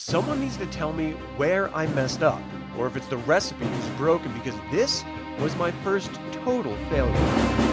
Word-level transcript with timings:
someone 0.00 0.40
needs 0.40 0.56
to 0.56 0.64
tell 0.66 0.94
me 0.94 1.10
where 1.36 1.68
I 1.76 1.86
messed 1.88 2.22
up, 2.22 2.40
or 2.78 2.86
if 2.86 2.96
it's 2.96 3.06
the 3.08 3.18
recipe 3.18 3.66
is 3.66 3.88
broken, 3.98 4.32
because 4.32 4.58
this 4.72 5.04
was 5.38 5.54
my 5.56 5.70
first 5.84 6.10
total 6.32 6.74
failure. 6.88 7.69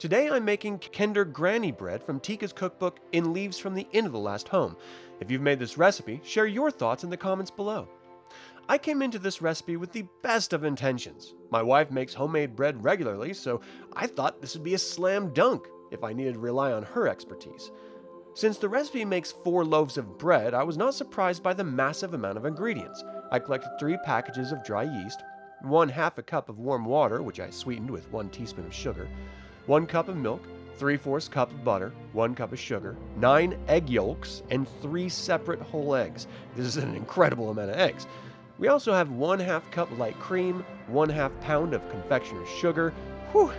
Today 0.00 0.30
I'm 0.30 0.46
making 0.46 0.78
Kender 0.78 1.30
Granny 1.30 1.72
bread 1.72 2.02
from 2.02 2.20
Tika's 2.20 2.54
cookbook 2.54 3.00
In 3.12 3.34
Leaves 3.34 3.58
from 3.58 3.74
the 3.74 3.86
Inn 3.92 4.06
of 4.06 4.12
the 4.12 4.18
Last 4.18 4.48
Home. 4.48 4.74
If 5.20 5.30
you've 5.30 5.42
made 5.42 5.58
this 5.58 5.76
recipe, 5.76 6.22
share 6.24 6.46
your 6.46 6.70
thoughts 6.70 7.04
in 7.04 7.10
the 7.10 7.18
comments 7.18 7.50
below. 7.50 7.86
I 8.66 8.78
came 8.78 9.02
into 9.02 9.18
this 9.18 9.42
recipe 9.42 9.76
with 9.76 9.92
the 9.92 10.06
best 10.22 10.54
of 10.54 10.64
intentions. 10.64 11.34
My 11.50 11.62
wife 11.62 11.90
makes 11.90 12.14
homemade 12.14 12.56
bread 12.56 12.82
regularly, 12.82 13.34
so 13.34 13.60
I 13.92 14.06
thought 14.06 14.40
this 14.40 14.54
would 14.54 14.64
be 14.64 14.72
a 14.72 14.78
slam 14.78 15.34
dunk 15.34 15.68
if 15.90 16.02
I 16.02 16.14
needed 16.14 16.32
to 16.32 16.40
rely 16.40 16.72
on 16.72 16.82
her 16.82 17.06
expertise. 17.06 17.70
Since 18.32 18.56
the 18.56 18.70
recipe 18.70 19.04
makes 19.04 19.32
four 19.32 19.66
loaves 19.66 19.98
of 19.98 20.16
bread, 20.16 20.54
I 20.54 20.62
was 20.62 20.78
not 20.78 20.94
surprised 20.94 21.42
by 21.42 21.52
the 21.52 21.62
massive 21.62 22.14
amount 22.14 22.38
of 22.38 22.46
ingredients. 22.46 23.04
I 23.30 23.38
collected 23.38 23.72
three 23.78 23.98
packages 24.06 24.50
of 24.50 24.64
dry 24.64 24.84
yeast, 24.84 25.22
one 25.60 25.90
half 25.90 26.16
a 26.16 26.22
cup 26.22 26.48
of 26.48 26.58
warm 26.58 26.86
water, 26.86 27.22
which 27.22 27.38
I 27.38 27.50
sweetened 27.50 27.90
with 27.90 28.10
one 28.10 28.30
teaspoon 28.30 28.64
of 28.64 28.72
sugar, 28.72 29.06
1 29.70 29.86
cup 29.86 30.08
of 30.08 30.16
milk, 30.16 30.42
3 30.78 30.96
fourths 30.96 31.28
cup 31.28 31.48
of 31.52 31.62
butter, 31.62 31.92
1 32.12 32.34
cup 32.34 32.52
of 32.52 32.58
sugar, 32.58 32.96
9 33.18 33.56
egg 33.68 33.88
yolks, 33.88 34.42
and 34.50 34.66
3 34.82 35.08
separate 35.08 35.62
whole 35.62 35.94
eggs. 35.94 36.26
This 36.56 36.66
is 36.66 36.76
an 36.76 36.96
incredible 36.96 37.50
amount 37.50 37.70
of 37.70 37.76
eggs. 37.76 38.08
We 38.58 38.66
also 38.66 38.92
have 38.92 39.12
1 39.12 39.38
half 39.38 39.70
cup 39.70 39.88
light 39.96 40.18
cream, 40.18 40.64
1 40.88 41.08
half 41.10 41.30
pound 41.42 41.72
of 41.72 41.88
confectioner's 41.88 42.48
sugar, 42.48 42.92
whew, 43.30 43.52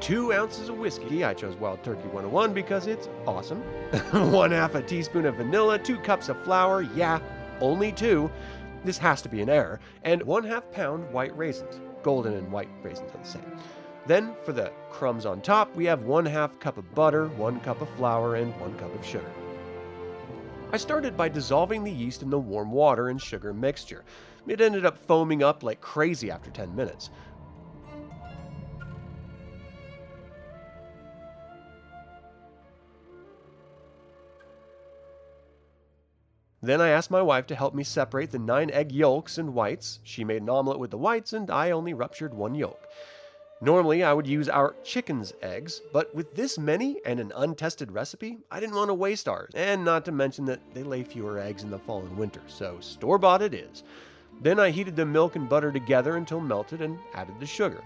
2 0.00 0.32
ounces 0.32 0.70
of 0.70 0.78
whiskey. 0.78 1.26
I 1.26 1.34
chose 1.34 1.56
Wild 1.56 1.84
Turkey 1.84 2.08
101 2.08 2.54
because 2.54 2.86
it's 2.86 3.10
awesome. 3.26 3.60
1 4.12 4.50
half 4.52 4.74
a 4.76 4.80
teaspoon 4.80 5.26
of 5.26 5.34
vanilla, 5.34 5.78
2 5.78 5.98
cups 5.98 6.30
of 6.30 6.42
flour, 6.42 6.80
yeah, 6.94 7.18
only 7.60 7.92
2. 7.92 8.30
This 8.82 8.96
has 8.96 9.20
to 9.20 9.28
be 9.28 9.42
an 9.42 9.50
error. 9.50 9.78
And 10.04 10.22
1 10.22 10.42
half 10.42 10.72
pound 10.72 11.12
white 11.12 11.36
raisins. 11.36 11.82
Golden 12.02 12.32
and 12.32 12.50
white 12.50 12.70
raisins 12.82 13.10
are 13.14 13.18
the 13.18 13.28
same. 13.28 13.60
Then, 14.06 14.34
for 14.44 14.52
the 14.52 14.72
crumbs 14.90 15.26
on 15.26 15.40
top, 15.40 15.74
we 15.76 15.84
have 15.84 16.02
1 16.02 16.26
half 16.26 16.58
cup 16.58 16.78
of 16.78 16.94
butter, 16.94 17.28
1 17.28 17.60
cup 17.60 17.80
of 17.80 17.88
flour, 17.90 18.36
and 18.36 18.58
1 18.60 18.78
cup 18.78 18.94
of 18.94 19.04
sugar. 19.04 19.30
I 20.72 20.76
started 20.76 21.16
by 21.16 21.28
dissolving 21.28 21.84
the 21.84 21.92
yeast 21.92 22.22
in 22.22 22.30
the 22.30 22.38
warm 22.38 22.70
water 22.70 23.08
and 23.08 23.20
sugar 23.20 23.52
mixture. 23.52 24.04
It 24.46 24.60
ended 24.60 24.86
up 24.86 24.96
foaming 24.96 25.42
up 25.42 25.62
like 25.62 25.80
crazy 25.80 26.30
after 26.30 26.50
10 26.50 26.74
minutes. 26.74 27.10
Then 36.62 36.80
I 36.80 36.90
asked 36.90 37.10
my 37.10 37.22
wife 37.22 37.46
to 37.46 37.54
help 37.54 37.74
me 37.74 37.82
separate 37.82 38.30
the 38.30 38.38
nine 38.38 38.70
egg 38.70 38.92
yolks 38.92 39.38
and 39.38 39.54
whites. 39.54 39.98
She 40.04 40.24
made 40.24 40.42
an 40.42 40.50
omelet 40.50 40.78
with 40.78 40.90
the 40.90 40.98
whites, 40.98 41.32
and 41.32 41.50
I 41.50 41.70
only 41.70 41.94
ruptured 41.94 42.34
one 42.34 42.54
yolk. 42.54 42.86
Normally, 43.62 44.02
I 44.02 44.14
would 44.14 44.26
use 44.26 44.48
our 44.48 44.74
chicken's 44.84 45.34
eggs, 45.42 45.82
but 45.92 46.14
with 46.14 46.34
this 46.34 46.58
many 46.58 46.98
and 47.04 47.20
an 47.20 47.30
untested 47.36 47.92
recipe, 47.92 48.38
I 48.50 48.58
didn't 48.58 48.74
want 48.74 48.88
to 48.88 48.94
waste 48.94 49.28
ours, 49.28 49.50
and 49.54 49.84
not 49.84 50.06
to 50.06 50.12
mention 50.12 50.46
that 50.46 50.62
they 50.72 50.82
lay 50.82 51.02
fewer 51.02 51.38
eggs 51.38 51.62
in 51.62 51.70
the 51.70 51.78
fall 51.78 52.00
and 52.00 52.16
winter, 52.16 52.40
so 52.46 52.80
store 52.80 53.18
bought 53.18 53.42
it 53.42 53.52
is. 53.52 53.84
Then 54.40 54.58
I 54.58 54.70
heated 54.70 54.96
the 54.96 55.04
milk 55.04 55.36
and 55.36 55.46
butter 55.46 55.70
together 55.70 56.16
until 56.16 56.40
melted 56.40 56.80
and 56.80 56.98
added 57.12 57.34
the 57.38 57.44
sugar. 57.44 57.84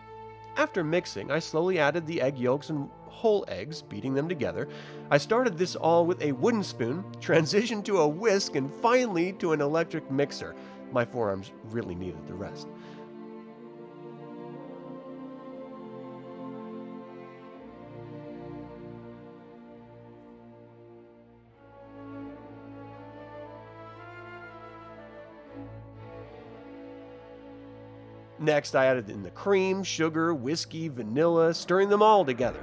After 0.56 0.84
mixing, 0.84 1.32
I 1.32 1.40
slowly 1.40 1.80
added 1.80 2.06
the 2.06 2.22
egg 2.22 2.38
yolks 2.38 2.70
and 2.70 2.88
whole 3.08 3.44
eggs, 3.48 3.82
beating 3.82 4.14
them 4.14 4.28
together. 4.28 4.68
I 5.10 5.18
started 5.18 5.58
this 5.58 5.74
all 5.74 6.06
with 6.06 6.22
a 6.22 6.30
wooden 6.30 6.62
spoon, 6.62 7.02
transitioned 7.20 7.84
to 7.86 7.98
a 7.98 8.06
whisk, 8.06 8.54
and 8.54 8.72
finally 8.76 9.32
to 9.34 9.52
an 9.52 9.60
electric 9.60 10.08
mixer. 10.08 10.54
My 10.92 11.04
forearms 11.04 11.50
really 11.64 11.96
needed 11.96 12.24
the 12.28 12.34
rest. 12.34 12.68
Next, 28.44 28.76
I 28.76 28.84
added 28.84 29.08
in 29.08 29.22
the 29.22 29.30
cream, 29.30 29.82
sugar, 29.82 30.34
whiskey, 30.34 30.88
vanilla, 30.88 31.54
stirring 31.54 31.88
them 31.88 32.02
all 32.02 32.26
together. 32.26 32.62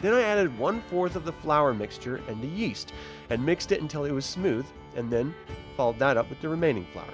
Then 0.00 0.14
I 0.14 0.22
added 0.22 0.58
one 0.58 0.80
fourth 0.90 1.14
of 1.14 1.24
the 1.24 1.32
flour 1.32 1.72
mixture 1.72 2.20
and 2.28 2.42
the 2.42 2.48
yeast 2.48 2.92
and 3.30 3.46
mixed 3.46 3.70
it 3.70 3.82
until 3.82 4.04
it 4.04 4.10
was 4.10 4.24
smooth, 4.24 4.66
and 4.96 5.08
then 5.08 5.32
followed 5.76 6.00
that 6.00 6.16
up 6.16 6.28
with 6.28 6.40
the 6.40 6.48
remaining 6.48 6.88
flour. 6.92 7.06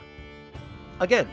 Again, 1.00 1.28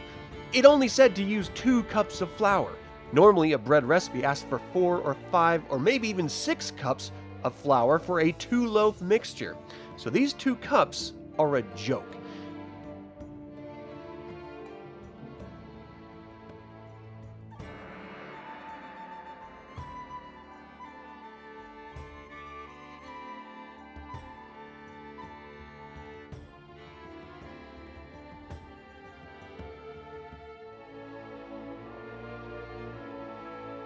it 0.52 0.66
only 0.66 0.90
said 0.90 1.16
to 1.16 1.24
use 1.24 1.50
two 1.56 1.84
cups 1.84 2.20
of 2.20 2.30
flour. 2.32 2.74
Normally, 3.14 3.54
a 3.54 3.58
bread 3.58 3.86
recipe 3.86 4.24
asks 4.24 4.46
for 4.48 4.62
four 4.72 5.00
or 5.00 5.16
five 5.32 5.64
or 5.70 5.80
maybe 5.80 6.08
even 6.08 6.30
six 6.30 6.72
cups 6.72 7.12
of 7.44 7.54
flour 7.54 8.00
for 8.00 8.22
a 8.22 8.32
two 8.34 8.68
loaf 8.68 9.02
mixture. 9.02 9.58
So 9.98 10.10
these 10.10 10.34
two 10.34 10.56
cups 10.56 11.14
are 11.38 11.58
a 11.58 11.64
joke. 11.76 12.16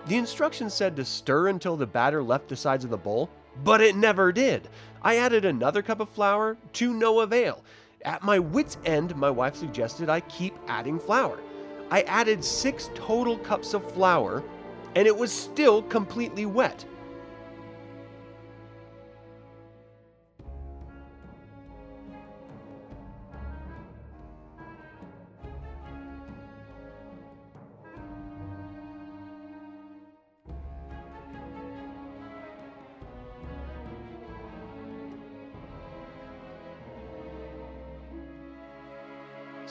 The 0.08 0.18
instructions 0.18 0.74
said 0.74 0.96
to 0.96 1.06
stir 1.06 1.48
until 1.48 1.76
the 1.76 1.88
batter 1.88 2.22
left 2.22 2.50
the 2.50 2.56
sides 2.56 2.84
of 2.84 2.92
the 2.92 2.98
bowl, 2.98 3.30
but 3.64 3.82
it 3.82 3.96
never 3.96 4.32
did. 4.32 4.70
I 5.02 5.18
added 5.18 5.46
another 5.46 5.82
cup 5.82 6.00
of 6.00 6.10
flour 6.10 6.58
to 6.74 6.94
no 6.94 7.22
avail. 7.22 7.64
At 8.04 8.24
my 8.24 8.38
wits' 8.38 8.78
end, 8.86 9.16
my 9.16 9.32
wife 9.32 9.56
suggested 9.56 10.10
I 10.10 10.20
keep 10.20 10.54
adding 10.68 11.00
flour. 11.00 11.40
I 11.90 12.02
added 12.04 12.44
six 12.44 12.92
total 12.94 13.38
cups 13.40 13.74
of 13.74 13.92
flour, 13.94 14.44
and 14.96 15.08
it 15.08 15.18
was 15.18 15.32
still 15.32 15.82
completely 15.82 16.46
wet. 16.46 16.86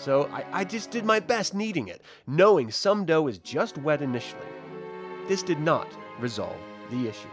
So 0.04 0.28
I, 0.30 0.44
I 0.52 0.64
just 0.64 0.90
did 0.90 1.06
my 1.06 1.18
best 1.18 1.54
kneading 1.54 1.88
it, 1.88 2.02
knowing 2.26 2.70
some 2.70 3.06
dough 3.06 3.26
is 3.26 3.38
just 3.38 3.78
wet 3.78 4.02
initially. 4.02 4.42
This 5.28 5.42
did 5.42 5.58
not 5.58 5.88
resolve 6.20 6.58
the 6.90 7.08
issue. 7.08 7.30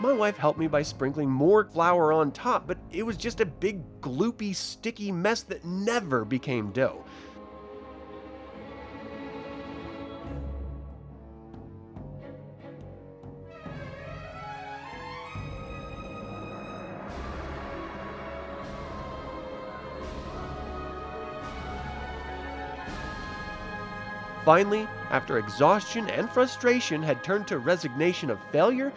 My 0.00 0.14
wife 0.14 0.38
helped 0.38 0.58
me 0.58 0.66
by 0.66 0.80
sprinkling 0.80 1.28
more 1.28 1.66
flour 1.66 2.14
on 2.14 2.32
top, 2.32 2.66
but 2.66 2.78
it 2.90 3.02
was 3.02 3.18
just 3.18 3.42
a 3.42 3.44
big, 3.44 4.00
gloopy, 4.00 4.56
sticky 4.56 5.12
mess 5.12 5.42
that 5.42 5.66
never 5.66 6.24
became 6.24 6.70
dough. 6.70 7.04
Finally, 24.46 24.86
after 25.10 25.38
exhaustion 25.38 26.08
and 26.08 26.30
frustration 26.30 27.02
had 27.02 27.24
turned 27.24 27.48
to 27.48 27.58
resignation 27.58 28.30
of 28.30 28.38
failure, 28.52 28.92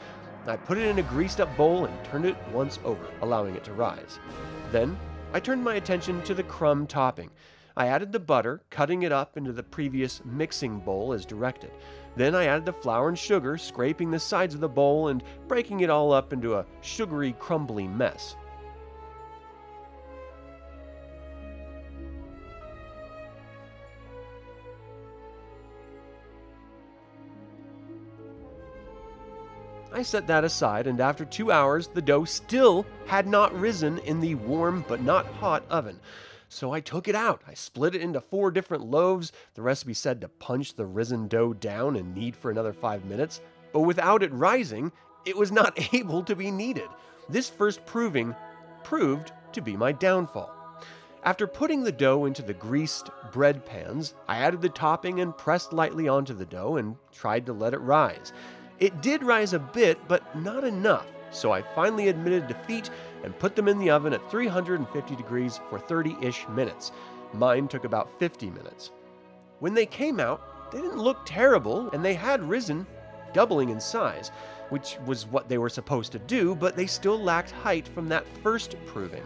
I 0.46 0.56
put 0.58 0.78
it 0.78 0.86
in 0.86 1.00
a 1.00 1.02
greased 1.02 1.42
up 1.42 1.58
bowl 1.58 1.86
and 1.86 2.06
turned 2.06 2.26
it 2.26 2.38
once 2.54 2.78
over, 2.86 3.04
allowing 3.24 3.56
it 3.56 3.64
to 3.64 3.74
rise. 3.74 4.20
Then, 4.72 4.96
I 5.34 5.40
turned 5.40 5.64
my 5.64 5.74
attention 5.74 6.22
to 6.22 6.36
the 6.36 6.44
crumb 6.44 6.86
topping. 6.86 7.32
I 7.76 7.88
added 7.88 8.12
the 8.12 8.20
butter, 8.20 8.62
cutting 8.70 9.02
it 9.02 9.12
up 9.12 9.38
into 9.38 9.52
the 9.52 9.64
previous 9.64 10.24
mixing 10.24 10.82
bowl 10.82 11.14
as 11.14 11.26
directed. 11.26 11.72
Then 12.16 12.36
I 12.36 12.46
added 12.46 12.68
the 12.68 12.74
flour 12.74 13.10
and 13.10 13.18
sugar, 13.18 13.58
scraping 13.58 14.12
the 14.12 14.20
sides 14.20 14.54
of 14.54 14.62
the 14.62 14.70
bowl 14.70 15.08
and 15.08 15.24
breaking 15.48 15.80
it 15.80 15.90
all 15.90 16.14
up 16.14 16.32
into 16.32 16.58
a 16.58 16.66
sugary, 16.82 17.34
crumbly 17.40 17.88
mess. 17.88 18.36
I 29.92 30.04
set 30.04 30.28
that 30.28 30.44
aside, 30.44 30.86
and 30.86 31.02
after 31.02 31.26
two 31.26 31.52
hours, 31.52 31.88
the 31.88 32.02
dough 32.02 32.26
still 32.26 32.86
had 33.08 33.28
not 33.28 33.60
risen 33.60 33.98
in 34.00 34.20
the 34.20 34.36
warm 34.36 34.86
but 34.88 35.02
not 35.02 35.26
hot 35.26 35.64
oven. 35.70 36.00
So 36.48 36.72
I 36.72 36.80
took 36.80 37.08
it 37.08 37.16
out. 37.16 37.42
I 37.48 37.54
split 37.54 37.96
it 37.96 38.02
into 38.02 38.22
four 38.22 38.52
different 38.52 38.86
loaves. 38.86 39.32
The 39.56 39.62
recipe 39.62 39.94
said 39.94 40.22
to 40.22 40.28
punch 40.28 40.76
the 40.76 40.86
risen 40.86 41.28
dough 41.28 41.54
down 41.54 41.96
and 41.96 42.14
knead 42.14 42.36
for 42.36 42.52
another 42.52 42.74
five 42.74 43.06
minutes, 43.06 43.42
but 43.74 43.82
without 43.82 44.24
it 44.24 44.32
rising, 44.32 44.92
it 45.26 45.38
was 45.38 45.52
not 45.52 45.78
able 45.94 46.24
to 46.24 46.36
be 46.36 46.52
kneaded. 46.52 46.90
This 47.28 47.50
first 47.50 47.86
proving 47.86 48.36
proved 48.84 49.32
to 49.54 49.62
be 49.62 49.76
my 49.76 49.92
downfall. 49.92 50.56
After 51.24 51.48
putting 51.48 51.84
the 51.84 51.92
dough 51.92 52.26
into 52.26 52.42
the 52.42 52.54
greased 52.54 53.10
bread 53.32 53.66
pans, 53.66 54.14
I 54.28 54.38
added 54.38 54.62
the 54.62 54.70
topping 54.70 55.20
and 55.20 55.38
pressed 55.38 55.74
lightly 55.74 56.08
onto 56.08 56.34
the 56.34 56.46
dough 56.46 56.78
and 56.78 56.96
tried 57.12 57.46
to 57.48 57.54
let 57.54 57.74
it 57.74 57.80
rise. 57.80 58.32
It 58.80 59.02
did 59.02 59.24
rise 59.24 59.54
a 59.54 59.60
bit, 59.60 60.00
but 60.08 60.36
not 60.38 60.64
enough, 60.64 61.06
so 61.32 61.52
I 61.52 61.62
finally 61.62 62.08
admitted 62.08 62.48
defeat 62.48 62.90
and 63.24 63.38
put 63.38 63.56
them 63.56 63.68
in 63.68 63.78
the 63.78 63.90
oven 63.90 64.14
at 64.14 64.32
350 64.32 65.16
degrees 65.18 65.60
for 65.70 65.80
30 65.80 66.16
ish 66.22 66.48
minutes. 66.48 66.94
Mine 67.34 67.68
took 67.68 67.84
about 67.84 68.18
50 68.20 68.50
minutes. 68.50 68.92
When 69.60 69.74
they 69.74 69.86
came 69.86 70.20
out, 70.20 70.72
they 70.72 70.80
didn't 70.80 70.98
look 71.02 71.20
terrible 71.26 71.90
and 71.92 72.04
they 72.06 72.14
had 72.14 72.42
risen, 72.42 72.88
doubling 73.34 73.70
in 73.70 73.82
size, 73.82 74.32
which 74.70 74.98
was 75.06 75.28
what 75.28 75.50
they 75.50 75.58
were 75.58 75.70
supposed 75.70 76.14
to 76.14 76.20
do, 76.20 76.56
but 76.56 76.78
they 76.78 76.88
still 76.88 77.20
lacked 77.20 77.52
height 77.52 77.88
from 77.88 78.08
that 78.10 78.26
first 78.42 78.76
proving. 78.86 79.24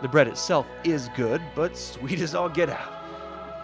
The 0.00 0.08
bread 0.08 0.28
itself 0.28 0.66
is 0.82 1.10
good, 1.14 1.42
but 1.54 1.76
sweet 1.76 2.20
as 2.20 2.34
all 2.34 2.48
get 2.48 2.70
out. 2.70 2.92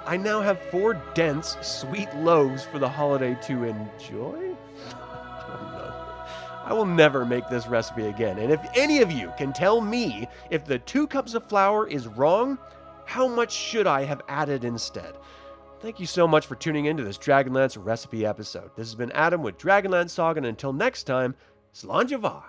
I 0.06 0.16
now 0.16 0.40
have 0.40 0.60
four 0.70 0.94
dense, 1.14 1.56
sweet 1.62 2.14
loaves 2.16 2.64
for 2.64 2.78
the 2.78 2.88
holiday 2.88 3.36
to 3.42 3.64
enjoy? 3.64 4.47
I 6.68 6.74
will 6.74 6.84
never 6.84 7.24
make 7.24 7.48
this 7.48 7.66
recipe 7.66 8.08
again. 8.08 8.38
And 8.38 8.52
if 8.52 8.60
any 8.74 9.00
of 9.00 9.10
you 9.10 9.32
can 9.38 9.54
tell 9.54 9.80
me 9.80 10.28
if 10.50 10.66
the 10.66 10.78
two 10.80 11.06
cups 11.06 11.32
of 11.32 11.48
flour 11.48 11.88
is 11.88 12.06
wrong, 12.06 12.58
how 13.06 13.26
much 13.26 13.52
should 13.52 13.86
I 13.86 14.04
have 14.04 14.20
added 14.28 14.64
instead? 14.64 15.14
Thank 15.80 15.98
you 15.98 16.04
so 16.04 16.28
much 16.28 16.46
for 16.46 16.56
tuning 16.56 16.84
in 16.84 16.98
to 16.98 17.04
this 17.04 17.16
Dragonlance 17.16 17.82
recipe 17.82 18.26
episode. 18.26 18.70
This 18.76 18.88
has 18.88 18.94
been 18.94 19.12
Adam 19.12 19.42
with 19.42 19.56
Dragonlance 19.56 20.10
Saga, 20.10 20.40
and 20.40 20.46
until 20.46 20.74
next 20.74 21.04
time, 21.04 21.34
Slanjava. 21.72 22.42